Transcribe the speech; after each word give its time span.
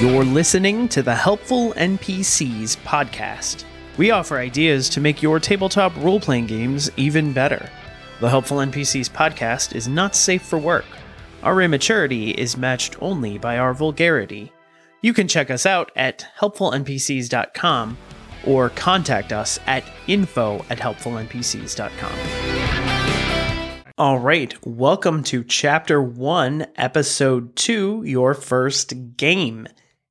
You're 0.00 0.24
listening 0.24 0.88
to 0.88 1.02
the 1.02 1.14
Helpful 1.14 1.74
NPCs 1.74 2.78
podcast. 2.78 3.64
We 3.98 4.12
offer 4.12 4.38
ideas 4.38 4.88
to 4.88 5.00
make 5.00 5.20
your 5.20 5.38
tabletop 5.38 5.94
role 5.98 6.18
playing 6.18 6.46
games 6.46 6.90
even 6.96 7.34
better. 7.34 7.68
The 8.18 8.30
Helpful 8.30 8.60
NPCs 8.60 9.10
podcast 9.10 9.74
is 9.74 9.88
not 9.88 10.16
safe 10.16 10.40
for 10.40 10.58
work. 10.58 10.86
Our 11.42 11.60
immaturity 11.60 12.30
is 12.30 12.56
matched 12.56 12.96
only 13.02 13.36
by 13.36 13.58
our 13.58 13.74
vulgarity. 13.74 14.54
You 15.02 15.12
can 15.12 15.28
check 15.28 15.50
us 15.50 15.66
out 15.66 15.92
at 15.94 16.26
helpfulnpcs.com 16.38 17.98
or 18.46 18.70
contact 18.70 19.34
us 19.34 19.60
at 19.66 19.84
info 20.06 20.64
at 20.70 20.78
helpfulnpcs.com. 20.78 22.12
All 23.98 24.18
right, 24.18 24.54
welcome 24.66 25.22
to 25.24 25.44
Chapter 25.44 26.00
1, 26.00 26.68
Episode 26.76 27.54
2, 27.54 28.04
Your 28.06 28.32
First 28.32 29.18
Game. 29.18 29.68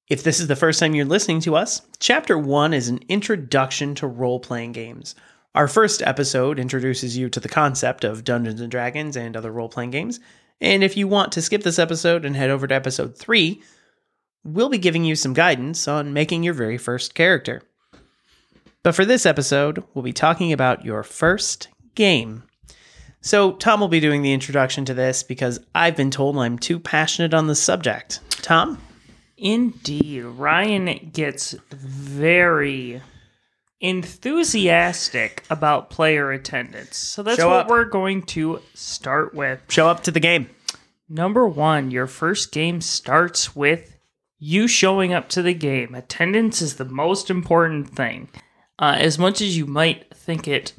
If 0.10 0.24
this 0.24 0.40
is 0.40 0.48
the 0.48 0.56
first 0.56 0.80
time 0.80 0.96
you're 0.96 1.06
listening 1.06 1.40
to 1.42 1.56
us, 1.56 1.84
Chapter 2.00 2.36
1 2.36 2.74
is 2.74 2.88
an 2.88 3.00
introduction 3.10 3.94
to 3.96 4.08
role 4.08 4.40
playing 4.40 4.72
games. 4.72 5.14
Our 5.54 5.68
first 5.68 6.02
episode 6.02 6.58
introduces 6.58 7.16
you 7.16 7.30
to 7.30 7.40
the 7.40 7.48
concept 7.48 8.04
of 8.04 8.24
Dungeons 8.24 8.60
and 8.60 8.72
Dragons 8.72 9.16
and 9.16 9.38
other 9.38 9.52
role 9.52 9.70
playing 9.70 9.92
games. 9.92 10.20
And 10.60 10.84
if 10.84 10.98
you 10.98 11.08
want 11.08 11.32
to 11.34 11.44
skip 11.44 11.62
this 11.62 11.78
episode 11.78 12.26
and 12.26 12.36
head 12.36 12.50
over 12.50 12.66
to 12.66 12.74
episode 12.74 13.20
3, 13.20 13.62
we'll 14.44 14.70
be 14.70 14.80
giving 14.80 15.04
you 15.04 15.16
some 15.16 15.34
guidance 15.34 15.88
on 15.88 16.12
making 16.12 16.42
your 16.42 16.56
very 16.56 16.80
first 16.80 17.14
character. 17.14 17.62
But 18.82 18.96
for 18.96 19.06
this 19.06 19.28
episode, 19.28 19.84
we'll 19.94 20.02
be 20.02 20.12
talking 20.12 20.52
about 20.52 20.84
your 20.84 21.04
first 21.04 21.68
game. 21.94 22.42
So, 23.22 23.52
Tom 23.52 23.80
will 23.80 23.90
be 23.90 24.00
doing 24.00 24.24
the 24.24 24.34
introduction 24.34 24.86
to 24.86 24.96
this 24.96 25.22
because 25.22 25.60
I've 25.76 25.96
been 25.96 26.10
told 26.10 26.36
I'm 26.36 26.58
too 26.58 26.80
passionate 26.80 27.36
on 27.36 27.46
the 27.46 27.54
subject. 27.54 28.22
Tom? 28.42 28.82
Indeed. 29.40 30.24
Ryan 30.24 31.12
gets 31.14 31.56
very 31.72 33.02
enthusiastic 33.80 35.44
about 35.50 35.90
player 35.90 36.32
attendance. 36.32 36.98
So 36.98 37.24
that's 37.24 37.38
Show 37.38 37.50
what 37.50 37.62
up. 37.62 37.70
we're 37.70 37.86
going 37.86 38.24
to 38.24 38.62
start 38.74 39.34
with. 39.34 39.62
Show 39.70 39.88
up 39.88 40.04
to 40.04 40.12
the 40.12 40.20
game. 40.20 40.50
Number 41.08 41.48
one, 41.48 41.90
your 41.90 42.08
first 42.08 42.52
game 42.52 42.82
starts 42.82 43.56
with 43.56 43.98
you 44.38 44.68
showing 44.68 45.14
up 45.14 45.30
to 45.30 45.42
the 45.42 45.54
game. 45.54 45.96
Attendance 45.96 46.62
is 46.62 46.76
the 46.76 46.86
most 46.86 47.30
important 47.30 47.90
thing. 47.96 48.30
Uh, 48.78 48.96
as 48.98 49.18
much 49.18 49.42
as 49.42 49.58
you 49.58 49.66
might 49.66 50.14
think 50.16 50.48
it 50.48 50.74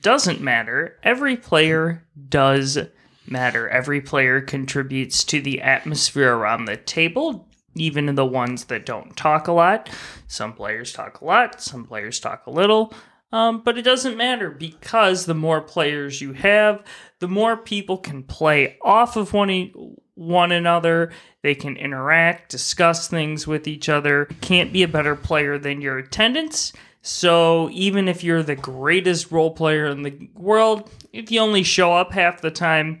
doesn't 0.00 0.40
matter, 0.40 0.98
every 1.02 1.36
player 1.36 2.06
does 2.28 2.78
matter. 3.26 3.68
Every 3.68 4.00
player 4.00 4.40
contributes 4.40 5.24
to 5.24 5.40
the 5.40 5.60
atmosphere 5.60 6.32
around 6.32 6.64
the 6.66 6.76
table, 6.76 7.45
even 7.76 8.14
the 8.14 8.26
ones 8.26 8.64
that 8.66 8.86
don't 8.86 9.16
talk 9.16 9.48
a 9.48 9.52
lot. 9.52 9.90
Some 10.26 10.52
players 10.52 10.92
talk 10.92 11.20
a 11.20 11.24
lot, 11.24 11.60
some 11.60 11.84
players 11.84 12.20
talk 12.20 12.46
a 12.46 12.50
little. 12.50 12.92
Um, 13.32 13.62
but 13.64 13.76
it 13.76 13.82
doesn't 13.82 14.16
matter 14.16 14.50
because 14.50 15.26
the 15.26 15.34
more 15.34 15.60
players 15.60 16.20
you 16.20 16.32
have, 16.32 16.84
the 17.18 17.28
more 17.28 17.56
people 17.56 17.98
can 17.98 18.22
play 18.22 18.78
off 18.82 19.16
of 19.16 19.32
one, 19.32 19.50
e- 19.50 19.74
one 20.14 20.52
another. 20.52 21.12
They 21.42 21.54
can 21.54 21.76
interact, 21.76 22.50
discuss 22.50 23.08
things 23.08 23.46
with 23.46 23.66
each 23.66 23.88
other. 23.88 24.26
Can't 24.40 24.72
be 24.72 24.84
a 24.84 24.88
better 24.88 25.16
player 25.16 25.58
than 25.58 25.80
your 25.80 25.98
attendance. 25.98 26.72
So 27.02 27.68
even 27.70 28.08
if 28.08 28.24
you're 28.24 28.42
the 28.42 28.56
greatest 28.56 29.30
role 29.30 29.52
player 29.52 29.86
in 29.86 30.02
the 30.02 30.28
world, 30.34 30.90
if 31.12 31.30
you 31.30 31.40
only 31.40 31.62
show 31.62 31.92
up 31.92 32.12
half 32.12 32.40
the 32.40 32.50
time, 32.50 33.00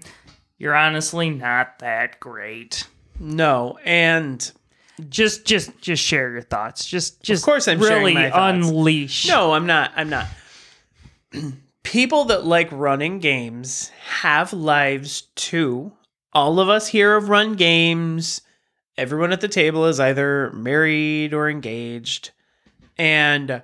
you're 0.58 0.76
honestly 0.76 1.30
not 1.30 1.78
that 1.80 2.20
great. 2.20 2.86
No, 3.18 3.78
and 3.84 4.52
Just 5.08 5.44
just 5.44 5.78
just 5.80 6.02
share 6.02 6.30
your 6.30 6.42
thoughts. 6.42 6.86
Just 6.86 7.22
just 7.22 7.42
of 7.42 7.44
course 7.44 7.68
I'm 7.68 7.80
sharing 7.80 7.98
really 7.98 8.14
my 8.14 8.50
unleash. 8.50 9.28
no, 9.28 9.52
I'm 9.52 9.66
not. 9.66 9.92
I'm 9.94 10.08
not. 10.08 10.26
People 11.82 12.24
that 12.26 12.46
like 12.46 12.68
running 12.72 13.20
games 13.20 13.90
have 14.20 14.52
lives 14.52 15.22
too. 15.36 15.92
All 16.32 16.60
of 16.60 16.68
us 16.68 16.88
here 16.88 17.18
have 17.18 17.28
run 17.28 17.54
games. 17.54 18.40
Everyone 18.98 19.32
at 19.32 19.40
the 19.40 19.48
table 19.48 19.86
is 19.86 20.00
either 20.00 20.50
married 20.52 21.34
or 21.34 21.48
engaged. 21.50 22.30
And 22.98 23.62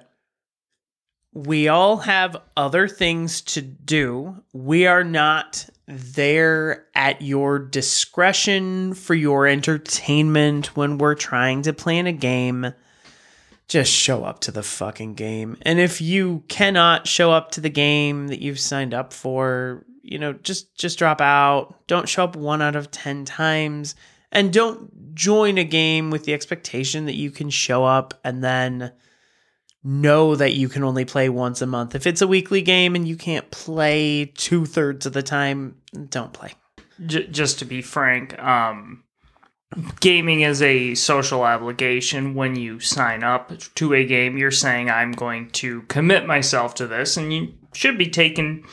we 1.32 1.68
all 1.68 1.96
have 1.98 2.36
other 2.56 2.86
things 2.86 3.40
to 3.40 3.62
do. 3.62 4.42
We 4.52 4.86
are 4.86 5.04
not 5.04 5.68
there 5.96 6.86
at 6.94 7.22
your 7.22 7.58
discretion 7.58 8.94
for 8.94 9.14
your 9.14 9.46
entertainment 9.46 10.76
when 10.76 10.98
we're 10.98 11.14
trying 11.14 11.62
to 11.62 11.72
plan 11.72 12.06
a 12.06 12.12
game. 12.12 12.72
Just 13.68 13.92
show 13.92 14.24
up 14.24 14.40
to 14.40 14.50
the 14.50 14.62
fucking 14.62 15.14
game. 15.14 15.56
And 15.62 15.78
if 15.78 16.00
you 16.00 16.44
cannot 16.48 17.06
show 17.06 17.32
up 17.32 17.52
to 17.52 17.60
the 17.60 17.70
game 17.70 18.28
that 18.28 18.40
you've 18.40 18.60
signed 18.60 18.92
up 18.92 19.12
for, 19.12 19.84
you 20.02 20.18
know, 20.18 20.32
just 20.32 20.74
just 20.74 20.98
drop 20.98 21.20
out. 21.20 21.86
Don't 21.86 22.08
show 22.08 22.24
up 22.24 22.36
1 22.36 22.60
out 22.60 22.76
of 22.76 22.90
10 22.90 23.24
times 23.24 23.94
and 24.32 24.52
don't 24.52 25.14
join 25.14 25.58
a 25.58 25.64
game 25.64 26.10
with 26.10 26.24
the 26.24 26.34
expectation 26.34 27.06
that 27.06 27.14
you 27.14 27.30
can 27.30 27.50
show 27.50 27.84
up 27.84 28.14
and 28.24 28.42
then 28.42 28.92
know 29.84 30.36
that 30.36 30.52
you 30.52 30.68
can 30.68 30.84
only 30.84 31.04
play 31.04 31.28
once 31.28 31.60
a 31.60 31.66
month. 31.66 31.94
If 31.94 32.06
it's 32.06 32.22
a 32.22 32.26
weekly 32.26 32.62
game 32.62 32.94
and 32.94 33.06
you 33.06 33.16
can't 33.16 33.50
play 33.50 34.26
two 34.34 34.64
thirds 34.64 35.06
of 35.06 35.12
the 35.12 35.22
time, 35.22 35.76
don't 36.08 36.32
play. 36.32 36.52
J- 37.04 37.26
just 37.26 37.58
to 37.58 37.64
be 37.64 37.82
frank, 37.82 38.38
um, 38.38 39.02
gaming 40.00 40.42
is 40.42 40.62
a 40.62 40.94
social 40.94 41.42
obligation. 41.42 42.34
When 42.34 42.54
you 42.54 42.78
sign 42.78 43.24
up 43.24 43.52
to 43.74 43.94
a 43.94 44.04
game, 44.04 44.38
you're 44.38 44.50
saying, 44.50 44.90
I'm 44.90 45.12
going 45.12 45.50
to 45.52 45.82
commit 45.82 46.26
myself 46.26 46.74
to 46.76 46.86
this, 46.86 47.16
and 47.16 47.32
you 47.32 47.54
should 47.72 47.98
be 47.98 48.08
taken, 48.08 48.64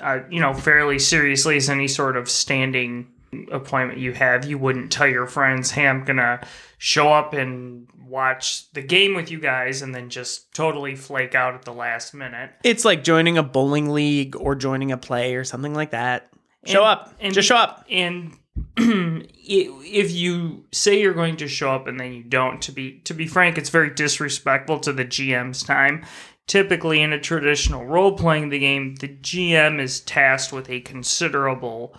uh, 0.00 0.20
you 0.30 0.40
know, 0.40 0.54
fairly 0.54 0.98
seriously 0.98 1.56
as 1.56 1.68
any 1.68 1.88
sort 1.88 2.16
of 2.16 2.28
standing 2.28 3.08
appointment 3.50 3.98
you 3.98 4.12
have. 4.12 4.44
You 4.44 4.58
wouldn't 4.58 4.92
tell 4.92 5.08
your 5.08 5.26
friends, 5.26 5.72
hey, 5.72 5.88
I'm 5.88 6.04
to 6.06 6.40
show 6.78 7.12
up 7.12 7.32
and 7.32 7.88
watch 8.06 8.70
the 8.72 8.82
game 8.82 9.14
with 9.14 9.30
you 9.30 9.40
guys 9.40 9.82
and 9.82 9.94
then 9.94 10.10
just 10.10 10.52
totally 10.54 10.94
flake 10.94 11.34
out 11.34 11.54
at 11.54 11.62
the 11.64 11.72
last 11.72 12.14
minute. 12.14 12.50
It's 12.62 12.84
like 12.84 13.04
joining 13.04 13.38
a 13.38 13.42
bowling 13.42 13.90
league 13.90 14.36
or 14.36 14.54
joining 14.54 14.92
a 14.92 14.96
play 14.96 15.34
or 15.34 15.44
something 15.44 15.74
like 15.74 15.90
that. 15.90 16.30
Show 16.66 16.80
And- 16.82 16.88
up. 16.88 17.14
and 17.20 17.34
Just 17.34 17.48
show 17.48 17.56
up. 17.56 17.84
And 17.90 18.36
if 18.76 20.12
you 20.12 20.64
say 20.72 21.00
you're 21.00 21.14
going 21.14 21.36
to 21.38 21.48
show 21.48 21.70
up 21.70 21.86
and 21.86 21.98
then 21.98 22.12
you 22.12 22.22
don't, 22.22 22.60
to 22.62 22.72
be 22.72 23.00
to 23.04 23.14
be 23.14 23.26
frank, 23.26 23.58
it's 23.58 23.70
very 23.70 23.90
disrespectful 23.90 24.80
to 24.80 24.92
the 24.92 25.04
GM's 25.04 25.62
time. 25.62 26.04
Typically, 26.46 27.00
in 27.00 27.12
a 27.12 27.18
traditional 27.18 27.86
role 27.86 28.12
playing 28.12 28.50
the 28.50 28.58
game, 28.58 28.94
the 28.96 29.08
GM 29.08 29.80
is 29.80 30.00
tasked 30.00 30.52
with 30.52 30.68
a 30.68 30.80
considerable 30.80 31.96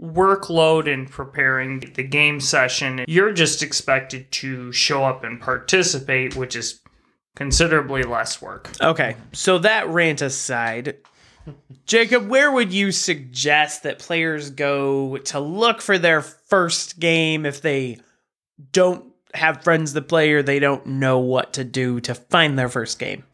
workload 0.00 0.86
in 0.86 1.06
preparing 1.06 1.80
the 1.94 2.02
game 2.02 2.40
session. 2.40 3.04
You're 3.08 3.32
just 3.32 3.62
expected 3.62 4.30
to 4.32 4.72
show 4.72 5.04
up 5.04 5.24
and 5.24 5.40
participate, 5.40 6.36
which 6.36 6.54
is 6.54 6.80
considerably 7.34 8.02
less 8.02 8.40
work. 8.40 8.70
Okay. 8.80 9.16
So 9.32 9.58
that 9.58 9.88
rant 9.88 10.22
aside, 10.22 10.96
Jacob, 11.86 12.28
where 12.28 12.52
would 12.52 12.72
you 12.72 12.92
suggest 12.92 13.82
that 13.82 13.98
players 13.98 14.50
go 14.50 15.18
to 15.18 15.40
look 15.40 15.80
for 15.80 15.98
their 15.98 16.22
first 16.22 16.98
game 16.98 17.46
if 17.46 17.62
they 17.62 17.98
don't 18.72 19.04
have 19.34 19.62
friends 19.62 19.92
that 19.92 20.08
play 20.08 20.32
or 20.32 20.42
they 20.42 20.58
don't 20.58 20.86
know 20.86 21.18
what 21.18 21.52
to 21.54 21.64
do 21.64 22.00
to 22.00 22.14
find 22.14 22.58
their 22.58 22.68
first 22.68 22.98
game? 22.98 23.24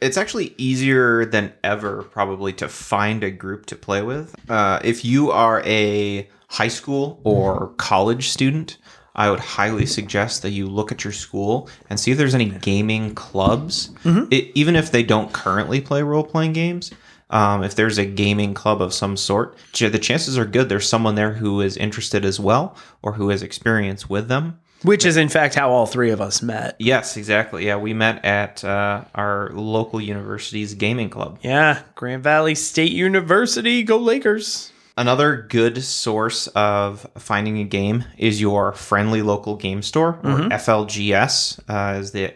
It's 0.00 0.16
actually 0.16 0.54
easier 0.58 1.24
than 1.24 1.52
ever, 1.64 2.02
probably, 2.04 2.52
to 2.54 2.68
find 2.68 3.24
a 3.24 3.30
group 3.30 3.66
to 3.66 3.76
play 3.76 4.02
with. 4.02 4.34
Uh, 4.48 4.78
if 4.84 5.04
you 5.04 5.30
are 5.32 5.60
a 5.66 6.28
high 6.48 6.68
school 6.68 7.20
or 7.24 7.68
college 7.78 8.28
student, 8.28 8.78
I 9.16 9.28
would 9.30 9.40
highly 9.40 9.86
suggest 9.86 10.42
that 10.42 10.50
you 10.50 10.68
look 10.68 10.92
at 10.92 11.02
your 11.02 11.12
school 11.12 11.68
and 11.90 11.98
see 11.98 12.12
if 12.12 12.18
there's 12.18 12.34
any 12.36 12.50
gaming 12.50 13.14
clubs, 13.16 13.90
It- 14.30 14.52
even 14.54 14.76
if 14.76 14.92
they 14.92 15.02
don't 15.02 15.32
currently 15.32 15.80
play 15.80 16.02
role 16.02 16.22
playing 16.22 16.52
games. 16.52 16.92
Um, 17.30 17.62
if 17.62 17.74
there's 17.74 17.98
a 17.98 18.06
gaming 18.06 18.54
club 18.54 18.80
of 18.80 18.94
some 18.94 19.16
sort, 19.16 19.56
the 19.78 19.98
chances 19.98 20.38
are 20.38 20.46
good 20.46 20.68
there's 20.70 20.88
someone 20.88 21.14
there 21.16 21.32
who 21.34 21.60
is 21.60 21.76
interested 21.76 22.24
as 22.24 22.38
well 22.40 22.74
or 23.02 23.14
who 23.14 23.28
has 23.30 23.42
experience 23.42 24.08
with 24.08 24.28
them. 24.28 24.60
Which 24.82 25.04
is, 25.04 25.16
in 25.16 25.28
fact, 25.28 25.54
how 25.56 25.70
all 25.70 25.86
three 25.86 26.10
of 26.10 26.20
us 26.20 26.40
met. 26.40 26.76
Yes, 26.78 27.16
exactly. 27.16 27.66
Yeah, 27.66 27.76
we 27.76 27.94
met 27.94 28.24
at 28.24 28.62
uh, 28.64 29.04
our 29.14 29.50
local 29.52 30.00
university's 30.00 30.74
gaming 30.74 31.10
club. 31.10 31.40
Yeah, 31.42 31.82
Grand 31.96 32.22
Valley 32.22 32.54
State 32.54 32.92
University. 32.92 33.82
Go 33.82 33.98
Lakers. 33.98 34.72
Another 34.96 35.46
good 35.48 35.82
source 35.84 36.48
of 36.48 37.08
finding 37.16 37.58
a 37.58 37.64
game 37.64 38.04
is 38.18 38.40
your 38.40 38.72
friendly 38.72 39.22
local 39.22 39.54
game 39.54 39.80
store, 39.82 40.18
or 40.24 40.48
FLGS, 40.50 41.60
uh, 41.68 41.98
as 41.98 42.10
the 42.10 42.34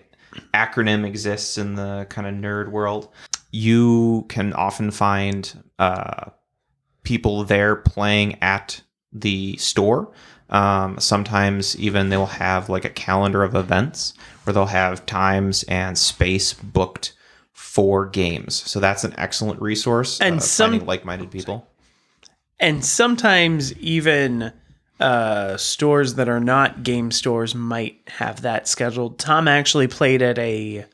acronym 0.55 1.05
exists 1.05 1.59
in 1.59 1.75
the 1.75 2.06
kind 2.09 2.27
of 2.27 2.35
nerd 2.35 2.71
world. 2.71 3.09
You 3.50 4.27
can 4.29 4.53
often 4.53 4.93
find 4.93 5.53
uh, 5.81 6.31
people 7.03 7.43
there 7.45 7.75
playing 7.77 8.41
at 8.43 8.81
the 9.12 9.56
store. 9.56 10.12
Um, 10.52 11.00
sometimes 11.00 11.78
even 11.78 12.10
they'll 12.10 12.26
have 12.26 12.69
like 12.69 12.84
a 12.84 12.90
calendar 12.90 13.43
of 13.43 13.54
events 13.54 14.14
where 14.44 14.52
they'll 14.54 14.66
have 14.66 15.06
times 15.06 15.62
and 15.64 15.96
space 15.96 16.52
booked 16.52 17.14
for 17.52 18.06
games. 18.06 18.54
So 18.54 18.78
that's 18.78 19.02
an 19.02 19.14
excellent 19.16 19.60
resource. 19.60 20.20
And 20.20 20.37
uh, 20.37 20.40
some- 20.40 20.87
like-minded 20.87 21.31
people. 21.31 21.66
And 22.60 22.84
sometimes 22.84 23.76
even 23.78 24.52
uh, 25.00 25.56
stores 25.56 26.14
that 26.14 26.28
are 26.28 26.38
not 26.38 26.84
game 26.84 27.10
stores 27.10 27.54
might 27.54 27.99
have 28.06 28.43
that 28.43 28.69
scheduled. 28.69 29.19
Tom 29.19 29.49
actually 29.49 29.88
played 29.88 30.22
at 30.22 30.38
a 30.38 30.84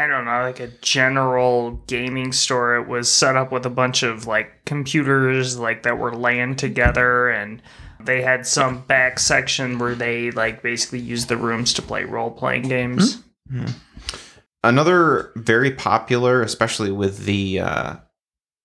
I 0.00 0.06
don't 0.06 0.26
know, 0.26 0.42
like 0.42 0.60
a 0.60 0.68
general 0.80 1.72
gaming 1.88 2.30
store. 2.30 2.76
It 2.76 2.86
was 2.86 3.10
set 3.10 3.34
up 3.34 3.50
with 3.50 3.66
a 3.66 3.70
bunch 3.70 4.04
of 4.04 4.28
like 4.28 4.64
computers 4.64 5.58
like 5.58 5.82
that 5.82 5.98
were 5.98 6.14
laying 6.14 6.54
together 6.54 7.28
and 7.30 7.60
they 8.00 8.22
had 8.22 8.46
some 8.46 8.82
back 8.82 9.18
section 9.18 9.78
where 9.78 9.94
they 9.94 10.30
like 10.30 10.62
basically 10.62 11.00
used 11.00 11.28
the 11.28 11.36
rooms 11.36 11.72
to 11.74 11.82
play 11.82 12.04
role 12.04 12.30
playing 12.30 12.68
games. 12.68 13.22
Another 14.64 15.32
very 15.36 15.70
popular, 15.70 16.42
especially 16.42 16.90
with 16.90 17.24
the 17.24 17.60
uh, 17.60 17.96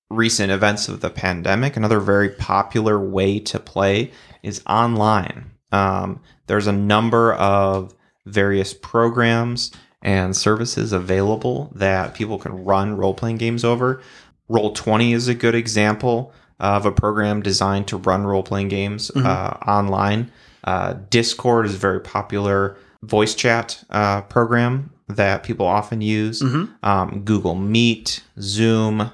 recent 0.10 0.52
events 0.52 0.88
of 0.88 1.02
the 1.02 1.10
pandemic, 1.10 1.78
another 1.78 2.00
very 2.00 2.30
popular 2.30 3.00
way 3.00 3.40
to 3.40 3.60
play 3.60 4.12
is 4.42 4.62
online. 4.68 5.52
Um, 5.72 6.22
there's 6.48 6.68
a 6.68 6.72
number 6.72 7.34
of 7.34 7.96
various 8.26 8.74
programs 8.74 9.72
and 10.02 10.36
services 10.36 10.92
available 10.92 11.72
that 11.76 12.14
people 12.14 12.38
can 12.38 12.64
run 12.64 12.98
role 12.98 13.14
playing 13.14 13.38
games 13.38 13.64
over. 13.64 14.02
Roll20 14.50 15.14
is 15.14 15.28
a 15.28 15.34
good 15.36 15.56
example 15.56 16.34
of 16.60 16.86
a 16.86 16.92
program 16.92 17.42
designed 17.42 17.88
to 17.88 17.98
run 17.98 18.26
role 18.26 18.44
playing 18.44 18.70
games 18.70 19.12
uh, 19.28 19.58
online. 19.68 20.32
Uh, 20.64 20.94
Discord 21.10 21.66
is 21.66 21.76
a 21.76 21.78
very 21.78 22.00
popular 22.00 22.78
voice 23.02 23.36
chat 23.36 23.84
uh, 23.90 24.22
program 24.22 24.92
that 25.10 25.44
people 25.44 25.66
often 25.66 26.02
use. 26.02 26.42
Um, 26.84 27.22
Google 27.26 27.56
Meet, 27.56 28.24
Zoom, 28.40 29.12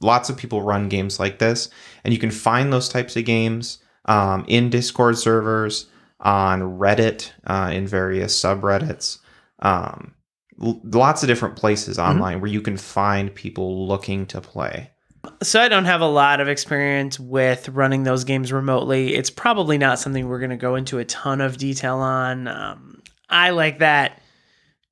lots 0.00 0.28
of 0.28 0.36
people 0.36 0.62
run 0.62 0.88
games 0.88 1.18
like 1.18 1.38
this, 1.38 1.70
and 2.04 2.12
you 2.12 2.20
can 2.20 2.30
find 2.30 2.72
those 2.72 2.88
types 2.88 3.16
of 3.16 3.24
games 3.24 3.78
um, 4.04 4.44
in 4.48 4.70
Discord 4.70 5.18
servers, 5.18 5.86
on 6.20 6.60
Reddit, 6.78 7.30
uh, 7.46 7.70
in 7.72 7.86
various 7.86 8.38
subreddits, 8.38 9.18
um, 9.60 10.14
lots 10.58 11.22
of 11.22 11.28
different 11.28 11.56
places 11.56 11.98
online 11.98 12.40
where 12.40 12.50
you 12.50 12.60
can 12.60 12.76
find 12.76 13.34
people 13.34 13.86
looking 13.86 14.26
to 14.26 14.40
play. 14.40 14.90
So 15.42 15.60
I 15.60 15.68
don't 15.68 15.84
have 15.84 16.00
a 16.00 16.08
lot 16.08 16.40
of 16.40 16.48
experience 16.48 17.20
with 17.20 17.68
running 17.68 18.02
those 18.02 18.24
games 18.24 18.52
remotely. 18.52 19.14
It's 19.14 19.30
probably 19.30 19.78
not 19.78 20.00
something 20.00 20.28
we're 20.28 20.40
going 20.40 20.50
to 20.50 20.56
go 20.56 20.74
into 20.74 20.98
a 20.98 21.04
ton 21.04 21.40
of 21.40 21.58
detail 21.58 21.98
on. 21.98 22.48
Um, 22.48 23.02
I 23.28 23.50
like 23.50 23.78
that 23.78 24.20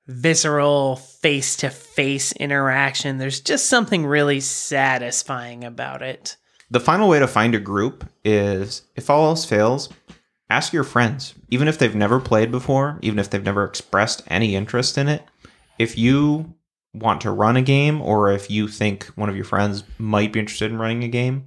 visceral 0.06 0.96
face 0.96 1.56
to 1.56 1.70
face 1.70 2.32
interaction. 2.32 3.18
There's 3.18 3.40
just 3.40 3.66
something 3.66 4.06
really 4.06 4.38
satisfying 4.40 5.64
about 5.64 6.02
it. 6.02 6.36
The 6.70 6.80
final 6.80 7.08
way 7.08 7.18
to 7.18 7.26
find 7.26 7.54
a 7.54 7.60
group 7.60 8.08
is 8.24 8.82
if 8.94 9.10
all 9.10 9.26
else 9.26 9.44
fails, 9.44 9.88
ask 10.48 10.72
your 10.72 10.84
friends, 10.84 11.34
even 11.50 11.66
if 11.66 11.78
they've 11.78 11.94
never 11.94 12.20
played 12.20 12.52
before, 12.52 12.98
even 13.02 13.18
if 13.18 13.30
they've 13.30 13.42
never 13.42 13.64
expressed 13.64 14.22
any 14.28 14.54
interest 14.54 14.96
in 14.96 15.08
it. 15.08 15.24
If 15.78 15.98
you 15.98 16.54
want 16.98 17.20
to 17.22 17.30
run 17.30 17.56
a 17.56 17.62
game 17.62 18.00
or 18.00 18.30
if 18.30 18.50
you 18.50 18.68
think 18.68 19.04
one 19.16 19.28
of 19.28 19.36
your 19.36 19.44
friends 19.44 19.84
might 19.98 20.32
be 20.32 20.40
interested 20.40 20.70
in 20.70 20.78
running 20.78 21.04
a 21.04 21.08
game, 21.08 21.46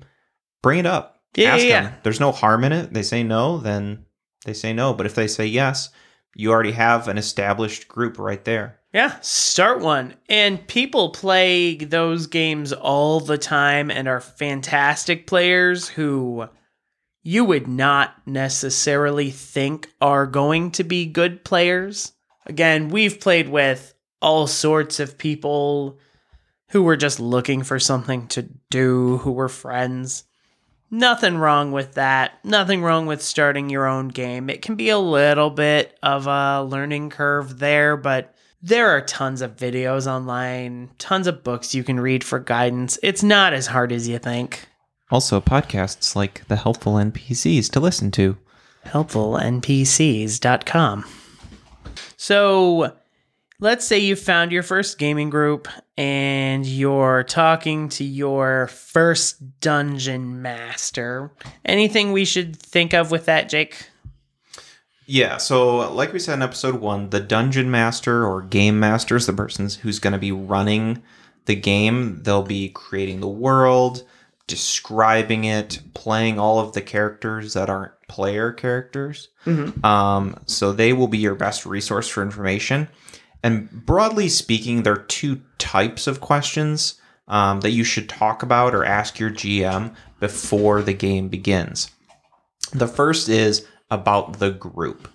bring 0.61 0.79
it 0.79 0.85
up. 0.85 1.21
Yeah, 1.35 1.53
ask 1.55 1.63
yeah, 1.63 1.81
them. 1.81 1.91
yeah. 1.91 1.99
There's 2.03 2.19
no 2.19 2.31
harm 2.31 2.63
in 2.63 2.71
it. 2.71 2.93
They 2.93 3.03
say 3.03 3.23
no, 3.23 3.57
then 3.57 4.05
they 4.45 4.53
say 4.53 4.73
no. 4.73 4.93
But 4.93 5.05
if 5.05 5.15
they 5.15 5.27
say 5.27 5.45
yes, 5.45 5.89
you 6.35 6.51
already 6.51 6.71
have 6.71 7.07
an 7.07 7.17
established 7.17 7.87
group 7.87 8.17
right 8.17 8.43
there. 8.45 8.79
Yeah, 8.93 9.19
start 9.21 9.81
one. 9.81 10.15
And 10.29 10.65
people 10.67 11.09
play 11.09 11.75
those 11.75 12.25
games 12.25 12.73
all 12.73 13.19
the 13.19 13.37
time 13.37 13.91
and 13.91 14.07
are 14.07 14.21
fantastic 14.21 15.27
players 15.27 15.87
who 15.87 16.47
you 17.21 17.45
would 17.45 17.67
not 17.67 18.15
necessarily 18.25 19.29
think 19.29 19.89
are 20.01 20.25
going 20.25 20.71
to 20.71 20.83
be 20.83 21.05
good 21.05 21.43
players. 21.43 22.13
Again, 22.47 22.89
we've 22.89 23.19
played 23.19 23.49
with 23.49 23.93
all 24.21 24.47
sorts 24.47 24.99
of 24.99 25.17
people 25.17 25.99
who 26.69 26.83
were 26.83 26.97
just 26.97 27.19
looking 27.19 27.63
for 27.63 27.79
something 27.79 28.27
to 28.27 28.43
do, 28.69 29.17
who 29.17 29.31
were 29.31 29.49
friends. 29.49 30.23
Nothing 30.91 31.37
wrong 31.37 31.71
with 31.71 31.93
that. 31.93 32.43
Nothing 32.43 32.81
wrong 32.81 33.05
with 33.05 33.21
starting 33.21 33.69
your 33.69 33.85
own 33.85 34.07
game. 34.07 34.49
It 34.49 34.61
can 34.61 34.75
be 34.75 34.89
a 34.89 34.97
little 34.97 35.51
bit 35.51 35.97
of 36.01 36.27
a 36.27 36.63
learning 36.63 37.11
curve 37.11 37.59
there, 37.59 37.95
but 37.95 38.33
there 38.61 38.89
are 38.89 39.01
tons 39.01 39.41
of 39.41 39.55
videos 39.55 40.05
online, 40.05 40.89
tons 40.97 41.27
of 41.27 41.43
books 41.43 41.75
you 41.75 41.83
can 41.83 41.99
read 41.99 42.23
for 42.23 42.39
guidance. 42.39 42.97
It's 43.03 43.23
not 43.23 43.53
as 43.53 43.67
hard 43.67 43.91
as 43.91 44.07
you 44.07 44.19
think. 44.19 44.67
Also, 45.11 45.41
podcasts 45.41 46.15
like 46.15 46.47
the 46.47 46.55
helpful 46.55 46.95
NPCs 46.95 47.69
to 47.71 47.79
listen 47.79 48.11
to. 48.11 48.37
helpfulnpcs.com. 48.85 51.05
So, 52.17 52.93
let's 53.59 53.85
say 53.85 53.99
you 53.99 54.15
found 54.15 54.51
your 54.51 54.63
first 54.63 54.97
gaming 54.97 55.29
group 55.29 55.67
and 55.97 56.65
you're 56.65 57.23
talking 57.23 57.89
to 57.89 58.03
your 58.03 58.67
first 58.67 59.59
dungeon 59.59 60.41
master. 60.41 61.31
Anything 61.65 62.11
we 62.11 62.25
should 62.25 62.55
think 62.55 62.93
of 62.93 63.11
with 63.11 63.25
that, 63.25 63.49
Jake? 63.49 63.89
Yeah, 65.05 65.37
so 65.37 65.91
like 65.91 66.13
we 66.13 66.19
said 66.19 66.35
in 66.35 66.41
episode 66.43 66.75
one, 66.75 67.09
the 67.09 67.19
dungeon 67.19 67.71
master 67.71 68.25
or 68.25 68.41
game 68.43 68.79
master 68.79 69.15
is 69.15 69.25
the 69.25 69.33
person 69.33 69.67
who's 69.81 69.99
going 69.99 70.13
to 70.13 70.19
be 70.19 70.31
running 70.31 71.01
the 71.45 71.55
game. 71.55 72.21
They'll 72.21 72.43
be 72.43 72.69
creating 72.69 73.19
the 73.19 73.27
world, 73.27 74.03
describing 74.45 75.45
it, 75.45 75.81
playing 75.95 76.37
all 76.37 76.59
of 76.59 76.73
the 76.73 76.81
characters 76.81 77.55
that 77.55 77.71
aren't 77.71 77.93
player 78.07 78.51
characters. 78.51 79.29
Um, 79.83 80.39
so 80.45 80.71
they 80.73 80.93
will 80.93 81.07
be 81.07 81.17
your 81.17 81.35
best 81.35 81.65
resource 81.65 82.07
for 82.07 82.21
information. 82.21 82.87
And 83.43 83.85
broadly 83.85 84.29
speaking, 84.29 84.83
there 84.83 84.93
are 84.93 85.03
two 85.03 85.41
types 85.57 86.07
of 86.07 86.21
questions 86.21 86.99
um, 87.27 87.61
that 87.61 87.71
you 87.71 87.83
should 87.83 88.09
talk 88.09 88.43
about 88.43 88.73
or 88.73 88.83
ask 88.83 89.19
your 89.19 89.29
GM 89.29 89.93
before 90.19 90.81
the 90.81 90.93
game 90.93 91.29
begins. 91.29 91.91
The 92.73 92.87
first 92.87 93.29
is 93.29 93.65
about 93.89 94.39
the 94.39 94.51
group. 94.51 95.07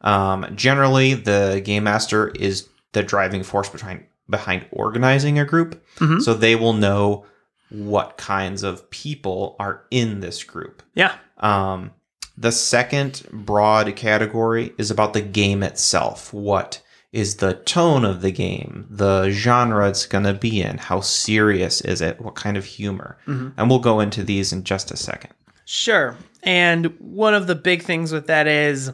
Um, 0.00 0.46
generally, 0.54 1.14
the 1.14 1.62
game 1.64 1.84
master 1.84 2.28
is 2.28 2.68
the 2.92 3.02
driving 3.02 3.42
force 3.42 3.68
behind 3.68 4.04
behind 4.30 4.66
organizing 4.72 5.38
a 5.38 5.44
group, 5.44 5.82
so 6.20 6.34
they 6.34 6.54
will 6.54 6.74
know 6.74 7.24
what 7.70 8.16
kinds 8.18 8.62
of 8.62 8.88
people 8.90 9.56
are 9.58 9.84
in 9.90 10.20
this 10.20 10.44
group. 10.44 10.82
Yeah. 10.94 11.14
Um, 11.38 11.92
the 12.36 12.52
second 12.52 13.26
broad 13.32 13.94
category 13.96 14.72
is 14.78 14.90
about 14.90 15.12
the 15.12 15.22
game 15.22 15.62
itself. 15.62 16.32
What 16.32 16.82
is 17.12 17.36
the 17.36 17.54
tone 17.54 18.04
of 18.04 18.20
the 18.20 18.30
game? 18.30 18.86
The 18.90 19.30
genre 19.30 19.88
it's 19.88 20.06
going 20.06 20.24
to 20.24 20.34
be 20.34 20.60
in? 20.60 20.78
How 20.78 21.00
serious 21.00 21.80
is 21.80 22.00
it? 22.00 22.20
What 22.20 22.34
kind 22.34 22.56
of 22.56 22.64
humor? 22.64 23.18
And 23.56 23.70
we'll 23.70 23.78
go 23.78 24.00
into 24.00 24.22
these 24.22 24.52
in 24.52 24.64
just 24.64 24.90
a 24.90 24.96
second. 24.96 25.32
Sure. 25.64 26.16
And 26.42 26.86
one 26.98 27.34
of 27.34 27.46
the 27.46 27.54
big 27.54 27.82
things 27.82 28.12
with 28.12 28.26
that 28.26 28.46
is 28.46 28.92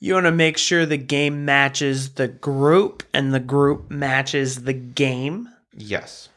you 0.00 0.14
want 0.14 0.26
to 0.26 0.32
make 0.32 0.58
sure 0.58 0.86
the 0.86 0.96
game 0.96 1.44
matches 1.44 2.14
the 2.14 2.28
group 2.28 3.02
and 3.12 3.34
the 3.34 3.40
group 3.40 3.90
matches 3.90 4.62
the 4.62 4.72
game. 4.72 5.48
Yes. 5.74 6.28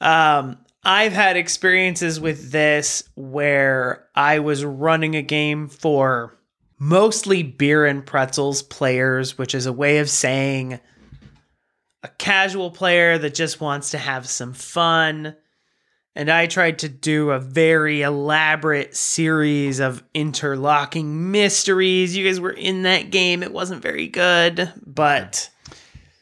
Um, 0.00 0.58
I've 0.84 1.12
had 1.12 1.36
experiences 1.36 2.18
with 2.18 2.50
this 2.50 3.04
where 3.14 4.08
I 4.14 4.38
was 4.40 4.64
running 4.64 5.14
a 5.14 5.22
game 5.22 5.68
for 5.68 6.36
mostly 6.82 7.44
beer 7.44 7.86
and 7.86 8.04
pretzels 8.04 8.60
players, 8.60 9.38
which 9.38 9.54
is 9.54 9.66
a 9.66 9.72
way 9.72 9.98
of 9.98 10.10
saying 10.10 10.80
a 12.02 12.08
casual 12.08 12.72
player 12.72 13.18
that 13.18 13.34
just 13.34 13.60
wants 13.60 13.92
to 13.92 13.98
have 13.98 14.28
some 14.28 14.52
fun. 14.52 15.36
And 16.16 16.28
I 16.28 16.48
tried 16.48 16.80
to 16.80 16.88
do 16.88 17.30
a 17.30 17.38
very 17.38 18.02
elaborate 18.02 18.96
series 18.96 19.78
of 19.78 20.02
interlocking 20.12 21.30
mysteries. 21.30 22.16
You 22.16 22.26
guys 22.26 22.40
were 22.40 22.50
in 22.50 22.82
that 22.82 23.10
game. 23.10 23.44
It 23.44 23.52
wasn't 23.52 23.80
very 23.80 24.08
good, 24.08 24.72
but 24.84 25.50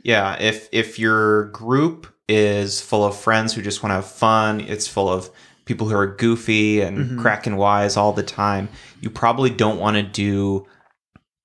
Yeah, 0.02 0.36
if 0.38 0.68
if 0.72 0.98
your 0.98 1.44
group 1.44 2.06
is 2.28 2.82
full 2.82 3.06
of 3.06 3.16
friends 3.16 3.54
who 3.54 3.62
just 3.62 3.82
want 3.82 3.92
to 3.92 3.94
have 3.94 4.10
fun, 4.10 4.60
it's 4.60 4.86
full 4.86 5.08
of 5.08 5.30
people 5.70 5.88
who 5.88 5.94
are 5.94 6.08
goofy 6.08 6.80
and 6.80 7.16
cracking 7.20 7.54
wise 7.54 7.96
all 7.96 8.12
the 8.12 8.24
time, 8.24 8.68
you 9.00 9.08
probably 9.08 9.50
don't 9.50 9.78
want 9.78 9.96
to 9.96 10.02
do 10.02 10.66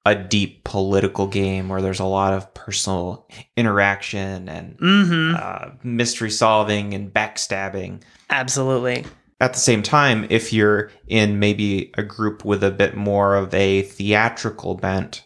a 0.03 0.15
deep 0.15 0.63
political 0.63 1.27
game 1.27 1.69
where 1.69 1.79
there's 1.79 1.99
a 1.99 2.05
lot 2.05 2.33
of 2.33 2.51
personal 2.55 3.27
interaction 3.55 4.49
and 4.49 4.79
mhm. 4.79 5.39
uh, 5.39 5.69
mystery 5.83 6.31
solving 6.31 6.95
and 6.95 7.13
backstabbing. 7.13 8.01
Absolutely. 8.31 9.05
At 9.39 9.53
the 9.53 9.59
same 9.59 9.83
time, 9.83 10.25
if 10.31 10.51
you're 10.51 10.89
in 11.07 11.37
maybe 11.37 11.91
a 11.93 12.01
group 12.01 12.43
with 12.43 12.63
a 12.63 12.71
bit 12.71 12.95
more 12.95 13.35
of 13.35 13.53
a 13.53 13.83
theatrical 13.83 14.73
bent, 14.73 15.23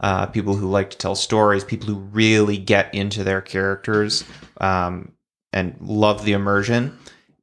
uh, 0.00 0.26
people 0.26 0.56
who 0.56 0.68
like 0.68 0.90
to 0.90 0.98
tell 0.98 1.14
stories, 1.14 1.62
people 1.62 1.86
who 1.86 2.00
really 2.00 2.58
get 2.58 2.92
into 2.92 3.22
their 3.22 3.40
characters 3.40 4.24
um, 4.60 5.12
and 5.52 5.76
love 5.80 6.24
the 6.24 6.32
immersion, 6.32 6.98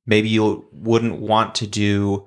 maybe 0.07 0.29
you 0.29 0.65
wouldn't 0.71 1.19
want 1.19 1.53
to 1.55 1.67
do 1.67 2.25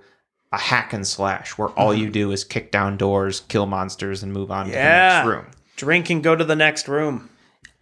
a 0.53 0.59
hack 0.59 0.93
and 0.93 1.07
slash 1.07 1.57
where 1.59 1.69
all 1.71 1.95
you 1.95 2.05
mm-hmm. 2.05 2.13
do 2.13 2.33
is 2.33 2.45
kick 2.45 2.71
down 2.71 2.97
doors, 2.97 3.41
kill 3.49 3.67
monsters, 3.67 4.23
and 4.23 4.33
move 4.33 4.51
on 4.51 4.67
to 4.67 4.73
the 4.73 4.79
next 4.79 5.27
room. 5.27 5.47
Drink 5.77 6.11
and 6.11 6.23
go 6.23 6.37
to 6.37 6.45
the 6.45 6.57
next 6.57 6.87
room. 6.87 7.31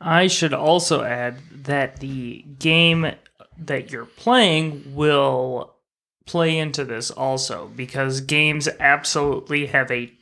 I 0.00 0.28
should 0.28 0.54
also 0.54 1.02
add 1.02 1.38
that 1.64 1.98
the 2.00 2.44
game 2.58 3.12
that 3.58 3.90
you're 3.90 4.04
playing 4.04 4.94
will 4.94 5.74
play 6.26 6.58
into 6.58 6.84
this 6.84 7.10
also 7.10 7.70
because 7.74 8.20
games 8.20 8.68
absolutely 8.78 9.66
have 9.66 9.90
a 9.90 10.12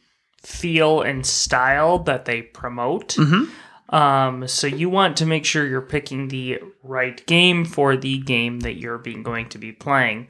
feel 0.41 1.03
and 1.03 1.27
style 1.27 1.99
that 1.99 2.25
they 2.25 2.41
promote. 2.41 3.09
Mm-hmm. 3.09 3.51
Um, 3.89 4.49
so 4.49 4.67
you 4.67 4.89
want 4.89 5.17
to 5.19 5.27
make 5.27 5.45
sure 5.45 5.67
you're 5.67 5.81
picking 5.81 6.29
the 6.29 6.59
right 6.83 7.25
game 7.27 7.65
for 7.65 7.97
the 7.97 8.19
game 8.19 8.61
that 8.61 8.77
you're 8.77 8.99
being 8.99 9.23
going 9.23 9.49
to 9.51 9.59
be 9.59 9.73
playing. 9.73 10.29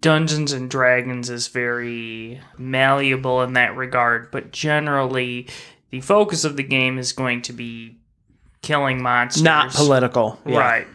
Dungeons 0.00 0.52
and 0.52 0.70
Dragons 0.70 1.30
is 1.30 1.48
very 1.48 2.40
malleable 2.58 3.42
in 3.42 3.54
that 3.54 3.76
regard, 3.76 4.30
but 4.30 4.52
generally 4.52 5.48
the 5.90 6.00
focus 6.00 6.44
of 6.44 6.56
the 6.56 6.62
game 6.62 6.98
is 6.98 7.12
going 7.12 7.42
to 7.42 7.52
be 7.52 7.96
killing 8.62 9.02
monsters. 9.02 9.42
Not 9.42 9.72
political. 9.72 10.38
Yeah. 10.44 10.58
Right. 10.58 10.86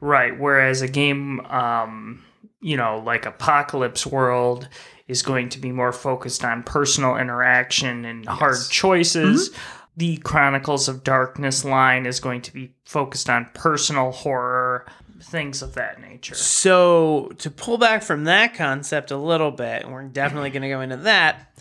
Right. 0.00 0.38
Whereas 0.38 0.82
a 0.82 0.88
game 0.88 1.40
um, 1.46 2.22
you 2.60 2.76
know, 2.76 3.02
like 3.04 3.26
Apocalypse 3.26 4.06
World 4.06 4.68
is 5.08 5.22
going 5.22 5.48
to 5.50 5.58
be 5.58 5.72
more 5.72 5.92
focused 5.92 6.44
on 6.44 6.62
personal 6.62 7.16
interaction 7.16 8.04
and 8.04 8.26
hard 8.26 8.58
choices. 8.70 9.50
The 9.96 10.16
Chronicles 10.18 10.88
of 10.88 11.04
Darkness 11.04 11.64
line 11.64 12.06
is 12.06 12.20
going 12.20 12.42
to 12.42 12.52
be 12.52 12.74
focused 12.84 13.28
on 13.28 13.50
personal 13.54 14.12
horror, 14.12 14.86
things 15.22 15.62
of 15.62 15.74
that 15.74 16.00
nature. 16.00 16.34
So, 16.34 17.30
to 17.38 17.50
pull 17.50 17.76
back 17.76 18.02
from 18.02 18.24
that 18.24 18.54
concept 18.54 19.10
a 19.10 19.16
little 19.16 19.50
bit, 19.50 19.82
and 19.82 19.92
we're 19.92 20.04
definitely 20.04 20.50
going 20.50 20.62
to 20.62 20.68
go 20.68 20.80
into 20.80 20.96
that, 20.98 21.54